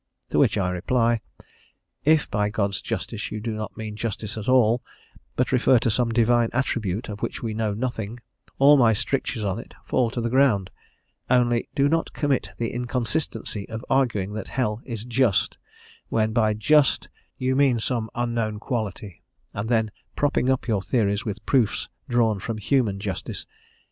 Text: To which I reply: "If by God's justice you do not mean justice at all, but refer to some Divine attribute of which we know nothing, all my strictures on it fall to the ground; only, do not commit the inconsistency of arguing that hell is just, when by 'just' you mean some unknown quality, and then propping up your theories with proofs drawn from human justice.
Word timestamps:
To 0.29 0.39
which 0.39 0.57
I 0.57 0.69
reply: 0.71 1.21
"If 2.05 2.27
by 2.31 2.49
God's 2.49 2.81
justice 2.81 3.31
you 3.31 3.39
do 3.39 3.51
not 3.51 3.77
mean 3.77 3.95
justice 3.95 4.35
at 4.35 4.49
all, 4.49 4.81
but 5.35 5.51
refer 5.51 5.77
to 5.77 5.91
some 5.91 6.09
Divine 6.11 6.49
attribute 6.53 7.07
of 7.07 7.21
which 7.21 7.43
we 7.43 7.53
know 7.53 7.75
nothing, 7.75 8.19
all 8.57 8.77
my 8.77 8.93
strictures 8.93 9.43
on 9.43 9.59
it 9.59 9.75
fall 9.85 10.09
to 10.09 10.19
the 10.19 10.31
ground; 10.31 10.71
only, 11.29 11.69
do 11.75 11.87
not 11.87 12.13
commit 12.13 12.49
the 12.57 12.71
inconsistency 12.71 13.69
of 13.69 13.85
arguing 13.91 14.33
that 14.33 14.47
hell 14.47 14.81
is 14.85 15.05
just, 15.05 15.59
when 16.09 16.33
by 16.33 16.55
'just' 16.55 17.07
you 17.37 17.55
mean 17.55 17.77
some 17.77 18.09
unknown 18.15 18.57
quality, 18.57 19.21
and 19.53 19.69
then 19.69 19.91
propping 20.15 20.49
up 20.49 20.67
your 20.67 20.81
theories 20.81 21.25
with 21.25 21.45
proofs 21.45 21.89
drawn 22.09 22.39
from 22.39 22.57
human 22.57 22.99
justice. 22.99 23.45